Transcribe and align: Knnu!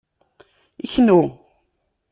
Knnu! 0.93 1.19